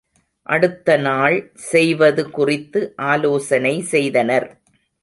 அடுத்த 0.47 0.95
நாள் 0.97 1.35
செய்வது 1.71 2.23
குறித்து 2.29 2.81
ஆலோசனை 3.11 3.75
செய்தனர். 3.93 4.49